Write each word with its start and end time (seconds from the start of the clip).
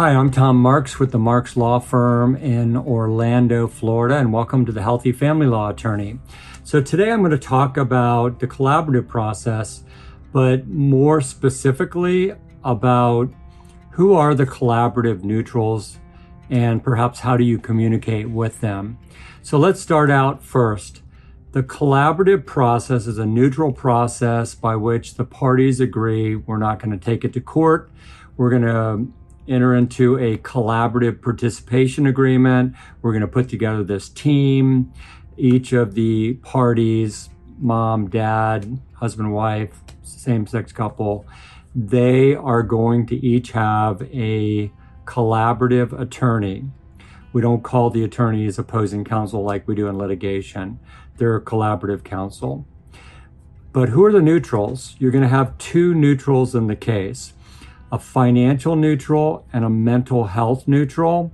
Hi, 0.00 0.14
I'm 0.14 0.30
Tom 0.30 0.58
Marks 0.58 1.00
with 1.00 1.10
the 1.10 1.18
Marks 1.18 1.56
Law 1.56 1.80
Firm 1.80 2.36
in 2.36 2.76
Orlando, 2.76 3.66
Florida, 3.66 4.16
and 4.16 4.32
welcome 4.32 4.64
to 4.64 4.70
the 4.70 4.80
Healthy 4.80 5.10
Family 5.10 5.48
Law 5.48 5.70
Attorney. 5.70 6.20
So, 6.62 6.80
today 6.80 7.10
I'm 7.10 7.18
going 7.18 7.32
to 7.32 7.36
talk 7.36 7.76
about 7.76 8.38
the 8.38 8.46
collaborative 8.46 9.08
process, 9.08 9.82
but 10.32 10.68
more 10.68 11.20
specifically 11.20 12.32
about 12.62 13.34
who 13.90 14.14
are 14.14 14.36
the 14.36 14.46
collaborative 14.46 15.24
neutrals 15.24 15.98
and 16.48 16.80
perhaps 16.80 17.18
how 17.18 17.36
do 17.36 17.42
you 17.42 17.58
communicate 17.58 18.30
with 18.30 18.60
them. 18.60 18.98
So, 19.42 19.58
let's 19.58 19.80
start 19.80 20.12
out 20.12 20.44
first. 20.44 21.02
The 21.50 21.64
collaborative 21.64 22.46
process 22.46 23.08
is 23.08 23.18
a 23.18 23.26
neutral 23.26 23.72
process 23.72 24.54
by 24.54 24.76
which 24.76 25.14
the 25.14 25.24
parties 25.24 25.80
agree 25.80 26.36
we're 26.36 26.58
not 26.58 26.78
going 26.78 26.96
to 26.96 27.04
take 27.04 27.24
it 27.24 27.32
to 27.32 27.40
court. 27.40 27.90
We're 28.36 28.50
going 28.50 28.62
to 28.62 29.12
enter 29.48 29.74
into 29.74 30.18
a 30.18 30.38
collaborative 30.38 31.22
participation 31.22 32.06
agreement. 32.06 32.74
We're 33.02 33.12
going 33.12 33.22
to 33.22 33.28
put 33.28 33.48
together 33.48 33.82
this 33.82 34.08
team. 34.08 34.92
Each 35.36 35.72
of 35.72 35.94
the 35.94 36.34
parties, 36.34 37.30
mom, 37.58 38.08
dad, 38.08 38.80
husband, 38.94 39.32
wife, 39.32 39.80
same 40.02 40.46
sex 40.46 40.72
couple, 40.72 41.26
they 41.74 42.34
are 42.34 42.62
going 42.62 43.06
to 43.06 43.16
each 43.16 43.52
have 43.52 44.02
a 44.12 44.72
collaborative 45.04 45.98
attorney. 45.98 46.64
We 47.32 47.40
don't 47.40 47.62
call 47.62 47.90
the 47.90 48.02
attorneys 48.04 48.58
opposing 48.58 49.04
counsel 49.04 49.42
like 49.42 49.68
we 49.68 49.74
do 49.74 49.86
in 49.86 49.96
litigation. 49.96 50.80
They're 51.18 51.40
collaborative 51.40 52.04
counsel. 52.04 52.66
But 53.72 53.90
who 53.90 54.04
are 54.04 54.12
the 54.12 54.22
neutrals? 54.22 54.96
You're 54.98 55.10
going 55.10 55.22
to 55.22 55.28
have 55.28 55.56
two 55.58 55.94
neutrals 55.94 56.54
in 56.54 56.66
the 56.66 56.76
case 56.76 57.34
a 57.90 57.98
financial 57.98 58.76
neutral 58.76 59.46
and 59.52 59.64
a 59.64 59.70
mental 59.70 60.24
health 60.24 60.68
neutral. 60.68 61.32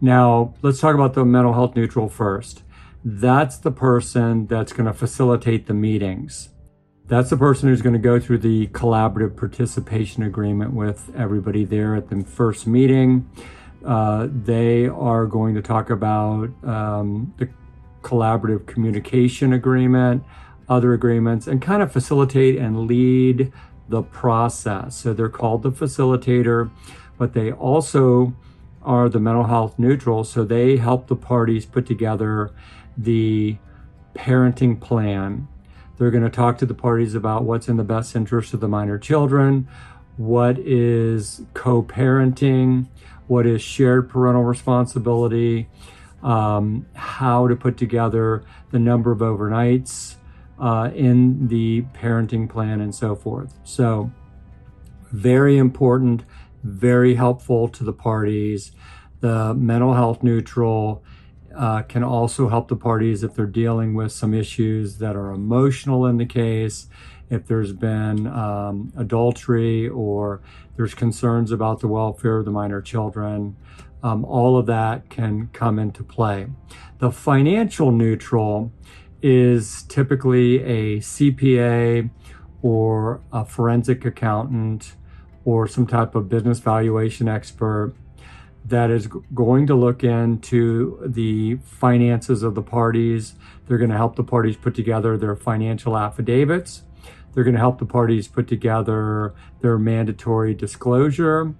Now, 0.00 0.54
let's 0.62 0.80
talk 0.80 0.94
about 0.94 1.14
the 1.14 1.24
mental 1.24 1.52
health 1.52 1.76
neutral 1.76 2.08
first. 2.08 2.62
That's 3.04 3.58
the 3.58 3.70
person 3.70 4.46
that's 4.46 4.72
going 4.72 4.86
to 4.86 4.92
facilitate 4.92 5.66
the 5.66 5.74
meetings. 5.74 6.50
That's 7.06 7.30
the 7.30 7.36
person 7.36 7.68
who's 7.68 7.82
going 7.82 7.92
to 7.92 7.98
go 7.98 8.18
through 8.18 8.38
the 8.38 8.68
collaborative 8.68 9.36
participation 9.36 10.22
agreement 10.22 10.72
with 10.72 11.10
everybody 11.14 11.64
there 11.64 11.94
at 11.94 12.08
the 12.08 12.24
first 12.24 12.66
meeting. 12.66 13.30
Uh, 13.84 14.28
they 14.30 14.86
are 14.88 15.26
going 15.26 15.54
to 15.54 15.60
talk 15.60 15.90
about 15.90 16.48
um, 16.64 17.34
the 17.36 17.48
collaborative 18.00 18.66
communication 18.66 19.52
agreement, 19.52 20.24
other 20.68 20.94
agreements, 20.94 21.46
and 21.46 21.60
kind 21.60 21.82
of 21.82 21.92
facilitate 21.92 22.56
and 22.56 22.86
lead 22.86 23.52
the 23.88 24.02
process. 24.02 24.96
So 24.96 25.12
they're 25.12 25.28
called 25.28 25.62
the 25.62 25.70
facilitator, 25.70 26.70
but 27.18 27.32
they 27.32 27.52
also 27.52 28.34
are 28.82 29.08
the 29.08 29.20
mental 29.20 29.44
health 29.44 29.78
neutral. 29.78 30.24
So 30.24 30.44
they 30.44 30.76
help 30.76 31.06
the 31.06 31.16
parties 31.16 31.66
put 31.66 31.86
together 31.86 32.50
the 32.96 33.56
parenting 34.14 34.80
plan. 34.80 35.48
They're 35.96 36.10
going 36.10 36.24
to 36.24 36.30
talk 36.30 36.58
to 36.58 36.66
the 36.66 36.74
parties 36.74 37.14
about 37.14 37.44
what's 37.44 37.68
in 37.68 37.76
the 37.76 37.84
best 37.84 38.16
interest 38.16 38.52
of 38.54 38.60
the 38.60 38.68
minor 38.68 38.98
children, 38.98 39.68
what 40.16 40.58
is 40.58 41.42
co 41.54 41.82
parenting, 41.82 42.88
what 43.26 43.46
is 43.46 43.62
shared 43.62 44.08
parental 44.08 44.44
responsibility, 44.44 45.68
um, 46.22 46.86
how 46.94 47.46
to 47.48 47.56
put 47.56 47.76
together 47.76 48.42
the 48.70 48.78
number 48.78 49.12
of 49.12 49.18
overnights, 49.18 50.16
uh, 50.58 50.90
in 50.94 51.48
the 51.48 51.82
parenting 51.94 52.48
plan 52.48 52.80
and 52.80 52.94
so 52.94 53.14
forth. 53.14 53.58
So, 53.64 54.12
very 55.12 55.58
important, 55.58 56.24
very 56.62 57.14
helpful 57.14 57.68
to 57.68 57.84
the 57.84 57.92
parties. 57.92 58.72
The 59.20 59.54
mental 59.54 59.94
health 59.94 60.22
neutral 60.22 61.04
uh, 61.56 61.82
can 61.82 62.02
also 62.02 62.48
help 62.48 62.68
the 62.68 62.76
parties 62.76 63.22
if 63.22 63.34
they're 63.34 63.46
dealing 63.46 63.94
with 63.94 64.12
some 64.12 64.34
issues 64.34 64.98
that 64.98 65.16
are 65.16 65.30
emotional 65.30 66.06
in 66.06 66.16
the 66.16 66.26
case, 66.26 66.88
if 67.30 67.46
there's 67.46 67.72
been 67.72 68.26
um, 68.26 68.92
adultery 68.96 69.88
or 69.88 70.42
there's 70.76 70.94
concerns 70.94 71.52
about 71.52 71.80
the 71.80 71.88
welfare 71.88 72.38
of 72.38 72.44
the 72.44 72.50
minor 72.50 72.82
children. 72.82 73.56
Um, 74.02 74.24
all 74.24 74.58
of 74.58 74.66
that 74.66 75.08
can 75.08 75.48
come 75.52 75.78
into 75.78 76.04
play. 76.04 76.48
The 76.98 77.10
financial 77.10 77.90
neutral 77.90 78.72
is 79.26 79.84
typically 79.84 80.62
a 80.62 80.98
CPA 80.98 82.10
or 82.60 83.22
a 83.32 83.42
forensic 83.42 84.04
accountant 84.04 84.96
or 85.46 85.66
some 85.66 85.86
type 85.86 86.14
of 86.14 86.28
business 86.28 86.58
valuation 86.58 87.26
expert 87.26 87.94
that 88.66 88.90
is 88.90 89.06
going 89.34 89.66
to 89.66 89.74
look 89.74 90.04
into 90.04 91.00
the 91.06 91.54
finances 91.64 92.42
of 92.42 92.54
the 92.54 92.60
parties. 92.60 93.32
They're 93.66 93.78
going 93.78 93.88
to 93.88 93.96
help 93.96 94.16
the 94.16 94.24
parties 94.24 94.56
put 94.56 94.74
together 94.74 95.16
their 95.16 95.36
financial 95.36 95.96
affidavits. 95.96 96.82
They're 97.32 97.44
going 97.44 97.54
to 97.54 97.60
help 97.60 97.78
the 97.78 97.86
parties 97.86 98.28
put 98.28 98.46
together 98.46 99.32
their 99.62 99.78
mandatory 99.78 100.52
disclosure, 100.52 101.54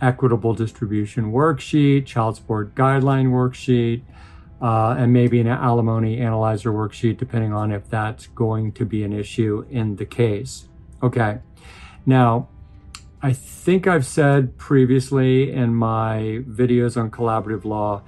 equitable 0.00 0.54
distribution 0.54 1.30
worksheet, 1.30 2.06
child 2.06 2.36
support 2.36 2.74
guideline 2.74 3.28
worksheet, 3.28 4.02
uh, 4.60 4.94
and 4.98 5.12
maybe 5.12 5.40
an 5.40 5.46
alimony 5.48 6.18
analyzer 6.20 6.72
worksheet, 6.72 7.16
depending 7.16 7.52
on 7.52 7.72
if 7.72 7.88
that's 7.88 8.26
going 8.28 8.72
to 8.72 8.84
be 8.84 9.02
an 9.02 9.12
issue 9.12 9.66
in 9.70 9.96
the 9.96 10.06
case. 10.06 10.68
Okay. 11.02 11.38
Now, 12.06 12.48
I 13.22 13.32
think 13.32 13.86
I've 13.86 14.06
said 14.06 14.58
previously 14.58 15.50
in 15.50 15.74
my 15.74 16.42
videos 16.46 17.00
on 17.00 17.10
collaborative 17.10 17.64
law, 17.64 18.02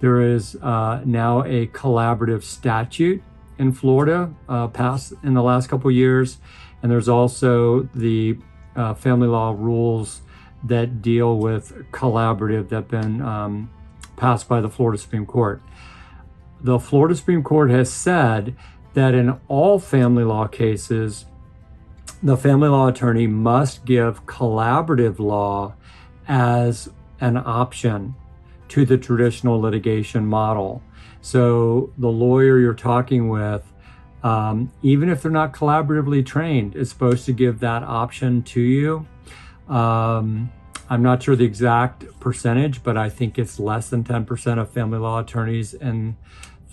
there 0.00 0.20
is 0.20 0.56
uh, 0.56 1.02
now 1.04 1.44
a 1.44 1.66
collaborative 1.68 2.42
statute 2.42 3.22
in 3.58 3.72
Florida 3.72 4.34
uh, 4.48 4.68
passed 4.68 5.12
in 5.22 5.34
the 5.34 5.42
last 5.42 5.68
couple 5.68 5.90
years, 5.90 6.38
and 6.82 6.90
there's 6.90 7.08
also 7.08 7.82
the 7.94 8.38
uh, 8.74 8.94
family 8.94 9.28
law 9.28 9.54
rules 9.56 10.22
that 10.64 11.02
deal 11.02 11.38
with 11.38 11.90
collaborative 11.92 12.68
that 12.70 12.76
have 12.76 12.88
been 12.88 13.20
um, 13.20 13.70
passed 14.16 14.48
by 14.48 14.60
the 14.60 14.68
Florida 14.68 14.98
Supreme 14.98 15.26
Court 15.26 15.62
the 16.62 16.78
Florida 16.78 17.14
Supreme 17.14 17.42
Court 17.42 17.70
has 17.70 17.92
said 17.92 18.54
that 18.94 19.14
in 19.14 19.38
all 19.48 19.78
family 19.78 20.24
law 20.24 20.46
cases, 20.46 21.26
the 22.22 22.36
family 22.36 22.68
law 22.68 22.88
attorney 22.88 23.26
must 23.26 23.84
give 23.84 24.26
collaborative 24.26 25.18
law 25.18 25.74
as 26.28 26.88
an 27.20 27.36
option 27.36 28.14
to 28.68 28.84
the 28.84 28.96
traditional 28.96 29.60
litigation 29.60 30.24
model. 30.24 30.82
So 31.20 31.92
the 31.98 32.08
lawyer 32.08 32.58
you're 32.58 32.74
talking 32.74 33.28
with, 33.28 33.64
um, 34.22 34.70
even 34.82 35.08
if 35.08 35.22
they're 35.22 35.32
not 35.32 35.52
collaboratively 35.52 36.24
trained, 36.24 36.76
is 36.76 36.90
supposed 36.90 37.26
to 37.26 37.32
give 37.32 37.60
that 37.60 37.82
option 37.82 38.42
to 38.44 38.60
you. 38.60 39.06
Um, 39.68 40.52
I'm 40.88 41.02
not 41.02 41.22
sure 41.22 41.34
the 41.34 41.44
exact 41.44 42.04
percentage, 42.20 42.82
but 42.82 42.96
I 42.96 43.08
think 43.08 43.38
it's 43.38 43.58
less 43.58 43.88
than 43.88 44.04
10% 44.04 44.58
of 44.58 44.70
family 44.70 44.98
law 44.98 45.20
attorneys 45.20 45.74
in 45.74 46.16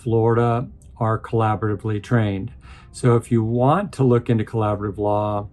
Florida 0.00 0.68
are 0.96 1.18
collaboratively 1.18 2.02
trained. 2.02 2.52
So 2.92 3.16
if 3.16 3.30
you 3.30 3.44
want 3.44 3.92
to 3.94 4.04
look 4.04 4.28
into 4.28 4.44
collaborative 4.44 4.98
law 4.98 5.48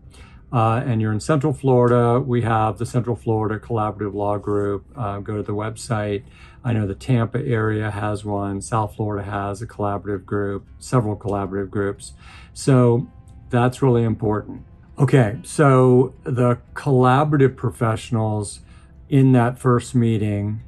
uh, 0.51 0.81
and 0.85 1.01
you're 1.01 1.11
in 1.11 1.19
Central 1.19 1.53
Florida, 1.53 2.19
we 2.19 2.41
have 2.41 2.77
the 2.77 2.85
Central 2.85 3.15
Florida 3.15 3.59
Collaborative 3.59 4.13
Law 4.13 4.37
Group. 4.37 4.85
Uh, 4.95 5.19
go 5.19 5.35
to 5.37 5.43
the 5.43 5.53
website. 5.53 6.23
I 6.63 6.73
know 6.73 6.87
the 6.87 6.95
Tampa 6.95 7.45
area 7.45 7.91
has 7.91 8.25
one. 8.25 8.61
South 8.61 8.95
Florida 8.95 9.29
has 9.29 9.61
a 9.61 9.67
collaborative 9.67 10.25
group, 10.25 10.67
several 10.79 11.15
collaborative 11.15 11.69
groups. 11.69 12.13
So 12.53 13.07
that's 13.49 13.81
really 13.81 14.03
important. 14.03 14.63
Okay, 14.99 15.37
so 15.43 16.15
the 16.23 16.57
collaborative 16.73 17.55
professionals 17.55 18.61
in 19.09 19.31
that 19.33 19.59
first 19.59 19.93
meeting, 19.93 20.61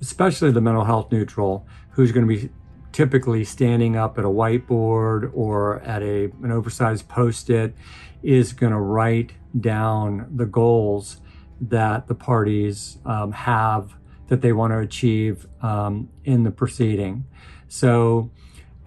especially 0.00 0.50
the 0.50 0.60
mental 0.60 0.84
health 0.84 1.12
neutral, 1.12 1.66
who's 1.90 2.12
going 2.12 2.26
to 2.26 2.34
be 2.34 2.50
typically 2.92 3.44
standing 3.44 3.96
up 3.96 4.18
at 4.18 4.24
a 4.24 4.28
whiteboard 4.28 5.30
or 5.34 5.80
at 5.80 6.02
a, 6.02 6.24
an 6.42 6.50
oversized 6.50 7.08
post-it 7.08 7.74
is 8.22 8.52
going 8.52 8.72
to 8.72 8.78
write 8.78 9.32
down 9.58 10.26
the 10.34 10.46
goals 10.46 11.20
that 11.60 12.06
the 12.06 12.14
parties 12.14 12.98
um, 13.04 13.32
have 13.32 13.94
that 14.28 14.42
they 14.42 14.52
want 14.52 14.72
to 14.72 14.78
achieve 14.78 15.46
um, 15.62 16.08
in 16.24 16.44
the 16.44 16.50
proceeding. 16.50 17.24
So 17.68 18.30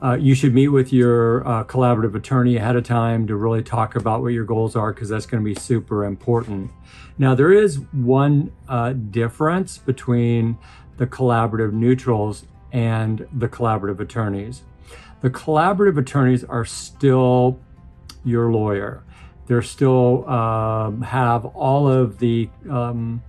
uh, 0.04 0.18
you 0.19 0.33
should 0.33 0.54
meet 0.54 0.69
with 0.69 0.92
your 0.92 1.47
uh, 1.47 1.63
collaborative 1.63 2.15
attorney 2.15 2.57
ahead 2.57 2.75
of 2.75 2.83
time 2.83 3.27
to 3.27 3.36
really 3.36 3.62
talk 3.62 3.95
about 3.95 4.21
what 4.21 4.30
your 4.30 4.45
goals 4.45 4.75
are 4.75 4.94
because 4.94 5.09
that's 5.09 5.25
going 5.25 5.44
to 5.44 5.45
be 5.45 5.59
super 5.59 6.06
important. 6.06 6.71
Now, 7.18 7.36
there 7.36 7.54
is 7.54 7.80
one 7.92 8.51
uh, 8.68 8.94
difference 8.94 9.77
between 9.77 10.57
the 10.97 11.06
collaborative 11.06 11.71
neutrals 11.71 12.45
and 12.71 13.27
the 13.33 13.47
collaborative 13.47 14.00
attorneys. 14.00 14.63
The 15.21 15.29
collaborative 15.29 15.97
attorneys 15.97 16.44
are 16.44 16.65
still 16.65 17.59
your 18.23 18.51
lawyer. 18.51 19.03
They're 19.47 19.62
still 19.62 20.27
um, 20.29 21.01
have 21.01 21.45
all 21.45 21.88
of 21.88 22.19
the 22.19 22.50
um, 22.69 23.21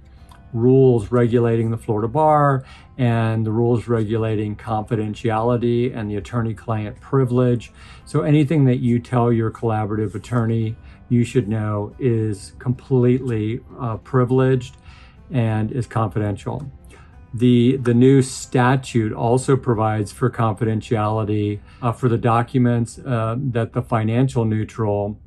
rules 0.53 1.11
regulating 1.11 1.71
the 1.71 1.77
Florida 1.77 2.09
bar 2.09 2.65
and 2.99 3.45
the 3.45 3.51
rules 3.51 3.89
regulating 3.89 4.55
confidentiality 4.55 5.97
and 5.97 6.11
the 6.11 6.17
attorney 6.17 6.55
client 6.55 7.01
privilege. 7.01 7.73
So 8.05 8.21
anything 8.21 8.67
that 8.67 8.79
you 8.79 8.99
tell 8.99 9.33
your 9.33 9.51
collaborative 9.51 10.15
attorney, 10.15 10.77
you 11.09 11.25
should 11.25 11.49
know 11.49 11.95
is 11.99 12.53
completely 12.59 13.61
uh, 13.81 13.97
privileged 13.99 14.77
and 15.31 15.73
is 15.73 15.87
confidential. 15.87 16.71
The, 17.35 17.79
the 17.79 17.95
new 17.95 18.21
statute 18.21 19.13
also 19.13 19.57
provides 19.57 20.13
for 20.13 20.31
confidentiality 20.31 21.61
uh, 21.81 21.93
for 21.93 22.09
the 22.09 22.19
documents 22.19 22.99
uh, 22.99 23.37
that 23.39 23.73
the 23.73 23.83
financial 23.83 24.45
neutral 24.45 25.19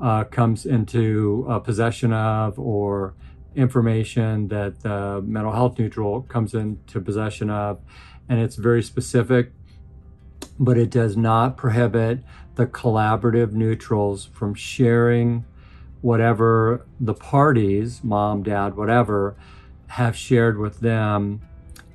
uh, 0.00 0.24
comes 0.24 0.66
into 0.66 1.46
uh, 1.48 1.60
possession 1.60 2.12
of 2.12 2.58
or 2.58 3.14
information 3.54 4.48
that 4.48 4.80
the 4.80 5.22
mental 5.24 5.52
health 5.52 5.78
neutral 5.78 6.22
comes 6.22 6.54
into 6.54 7.00
possession 7.00 7.48
of. 7.48 7.80
And 8.28 8.40
it's 8.40 8.56
very 8.56 8.82
specific, 8.82 9.52
but 10.58 10.76
it 10.76 10.90
does 10.90 11.16
not 11.16 11.56
prohibit 11.56 12.20
the 12.56 12.66
collaborative 12.66 13.52
neutrals 13.52 14.26
from 14.26 14.54
sharing 14.54 15.44
whatever 16.00 16.84
the 16.98 17.14
parties, 17.14 18.02
mom, 18.02 18.42
dad, 18.42 18.76
whatever, 18.76 19.36
have 19.86 20.16
shared 20.16 20.58
with 20.58 20.80
them 20.80 21.40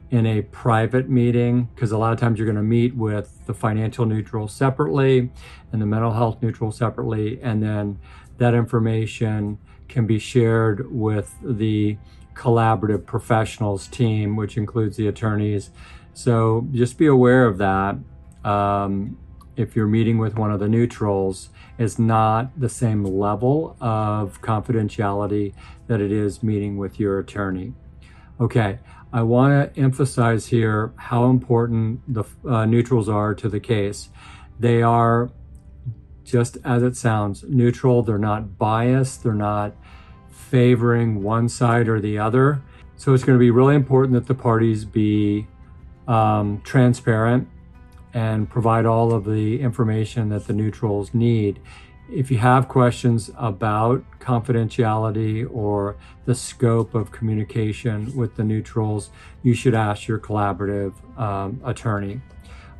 in 0.09 0.25
a 0.25 0.41
private 0.41 1.09
meeting 1.09 1.67
because 1.75 1.91
a 1.91 1.97
lot 1.97 2.13
of 2.13 2.19
times 2.19 2.39
you're 2.39 2.45
going 2.45 2.55
to 2.55 2.63
meet 2.63 2.95
with 2.95 3.45
the 3.45 3.53
financial 3.53 4.05
neutral 4.05 4.47
separately 4.47 5.29
and 5.71 5.81
the 5.81 5.85
mental 5.85 6.13
health 6.13 6.41
neutral 6.41 6.71
separately 6.71 7.39
and 7.41 7.61
then 7.61 7.99
that 8.37 8.53
information 8.53 9.57
can 9.89 10.05
be 10.05 10.17
shared 10.17 10.89
with 10.91 11.35
the 11.41 11.97
collaborative 12.35 13.05
professionals 13.05 13.87
team 13.87 14.35
which 14.35 14.55
includes 14.55 14.95
the 14.95 15.07
attorneys. 15.07 15.71
So 16.13 16.67
just 16.71 16.97
be 16.97 17.07
aware 17.07 17.45
of 17.45 17.57
that 17.57 17.97
um, 18.45 19.17
if 19.57 19.75
you're 19.75 19.87
meeting 19.87 20.19
with 20.19 20.37
one 20.37 20.51
of 20.51 20.59
the 20.59 20.69
neutrals 20.69 21.49
is 21.77 21.99
not 21.99 22.57
the 22.57 22.69
same 22.69 23.03
level 23.03 23.75
of 23.81 24.41
confidentiality 24.41 25.53
that 25.87 25.99
it 25.99 26.11
is 26.11 26.41
meeting 26.41 26.77
with 26.77 26.97
your 26.99 27.19
attorney. 27.19 27.73
Okay 28.39 28.79
I 29.11 29.21
want 29.21 29.73
to 29.73 29.81
emphasize 29.81 30.47
here 30.47 30.91
how 30.95 31.25
important 31.25 32.01
the 32.13 32.25
uh, 32.47 32.65
neutrals 32.65 33.07
are 33.07 33.33
to 33.35 33.47
the 33.47 33.59
case. 33.59 34.09
They 34.59 34.81
are, 34.81 35.29
just 36.23 36.57
as 36.65 36.83
it 36.83 36.97
sounds, 36.97 37.43
neutral. 37.47 38.03
They're 38.03 38.17
not 38.17 38.57
biased. 38.57 39.23
They're 39.23 39.33
not 39.33 39.75
favoring 40.29 41.23
one 41.23 41.47
side 41.47 41.87
or 41.87 42.01
the 42.01 42.17
other. 42.17 42.61
So 42.97 43.13
it's 43.13 43.23
going 43.23 43.37
to 43.37 43.39
be 43.39 43.51
really 43.51 43.75
important 43.75 44.13
that 44.13 44.27
the 44.27 44.33
parties 44.33 44.83
be 44.83 45.47
um, 46.07 46.61
transparent 46.63 47.47
and 48.13 48.49
provide 48.49 48.85
all 48.85 49.13
of 49.13 49.25
the 49.25 49.61
information 49.61 50.29
that 50.29 50.47
the 50.47 50.53
neutrals 50.53 51.13
need 51.13 51.59
if 52.11 52.31
you 52.31 52.37
have 52.37 52.67
questions 52.67 53.31
about 53.37 54.03
confidentiality 54.19 55.47
or 55.51 55.95
the 56.25 56.35
scope 56.35 56.95
of 56.95 57.11
communication 57.11 58.15
with 58.15 58.35
the 58.35 58.43
neutrals, 58.43 59.09
you 59.43 59.53
should 59.53 59.73
ask 59.73 60.07
your 60.07 60.19
collaborative 60.19 60.93
um, 61.19 61.61
attorney. 61.65 62.21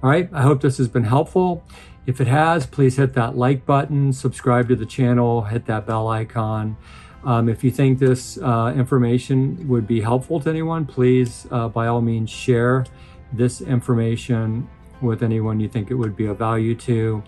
All 0.01 0.09
right, 0.09 0.29
I 0.31 0.43
hope 0.43 0.61
this 0.61 0.77
has 0.77 0.87
been 0.87 1.03
helpful. 1.03 1.63
If 2.05 2.21
it 2.21 2.27
has, 2.27 2.65
please 2.65 2.97
hit 2.97 3.13
that 3.13 3.35
like 3.35 3.65
button, 3.65 4.13
subscribe 4.13 4.69
to 4.69 4.75
the 4.75 4.85
channel, 4.85 5.41
hit 5.41 5.65
that 5.65 5.85
bell 5.85 6.07
icon. 6.07 6.77
Um, 7.23 7.49
if 7.49 7.63
you 7.63 7.71
think 7.71 7.99
this 7.99 8.37
uh, 8.37 8.73
information 8.75 9.67
would 9.67 9.87
be 9.87 9.99
helpful 9.99 10.39
to 10.39 10.49
anyone, 10.49 10.85
please, 10.85 11.47
uh, 11.51 11.67
by 11.67 11.87
all 11.87 11.99
means, 11.99 12.29
share 12.29 12.85
this 13.33 13.59
information 13.59 14.69
with 15.01 15.23
anyone 15.23 15.59
you 15.59 15.67
think 15.67 15.91
it 15.91 15.95
would 15.95 16.15
be 16.15 16.25
of 16.25 16.37
value 16.37 16.75
to. 16.75 17.23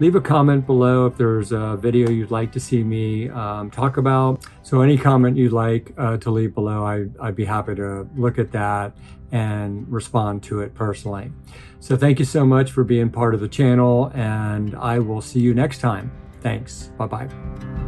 Leave 0.00 0.16
a 0.16 0.20
comment 0.20 0.66
below 0.66 1.06
if 1.06 1.16
there's 1.16 1.52
a 1.52 1.76
video 1.76 2.10
you'd 2.10 2.32
like 2.32 2.50
to 2.50 2.58
see 2.58 2.82
me 2.82 3.28
um, 3.30 3.70
talk 3.70 3.96
about. 3.96 4.44
So 4.62 4.80
any 4.80 4.98
comment 4.98 5.36
you'd 5.36 5.52
like 5.52 5.92
uh, 5.96 6.16
to 6.18 6.30
leave 6.30 6.52
below, 6.52 6.84
I, 6.84 7.06
I'd 7.20 7.36
be 7.36 7.44
happy 7.44 7.76
to 7.76 8.08
look 8.16 8.38
at 8.38 8.50
that 8.52 8.92
and 9.30 9.88
respond 9.88 10.42
to 10.44 10.60
it 10.60 10.74
personally. 10.74 11.30
So 11.78 11.96
thank 11.96 12.18
you 12.18 12.24
so 12.24 12.44
much 12.44 12.72
for 12.72 12.82
being 12.82 13.10
part 13.10 13.34
of 13.34 13.40
the 13.40 13.48
channel 13.48 14.10
and 14.14 14.74
I 14.74 14.98
will 14.98 15.20
see 15.20 15.40
you 15.40 15.54
next 15.54 15.78
time. 15.78 16.10
Thanks. 16.40 16.90
Bye-bye. 16.98 17.83